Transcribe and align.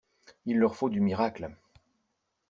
Il 0.47 0.57
leur 0.57 0.75
faut 0.75 0.89
du 0.89 0.99
miracle. 0.99 1.55